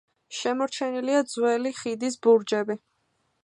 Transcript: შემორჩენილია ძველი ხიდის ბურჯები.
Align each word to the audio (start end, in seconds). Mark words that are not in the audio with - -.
შემორჩენილია 0.37 1.21
ძველი 1.33 1.73
ხიდის 1.83 2.21
ბურჯები. 2.25 2.81